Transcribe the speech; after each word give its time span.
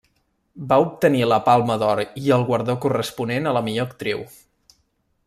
Va 0.71 0.77
obtenir 0.85 1.19
la 1.27 1.37
Palma 1.49 1.75
d'Or 1.83 2.01
i 2.23 2.33
el 2.39 2.45
guardó 2.49 2.77
corresponent 2.87 3.51
a 3.51 3.55
la 3.59 3.63
millor 3.69 3.89
actriu. 3.91 4.25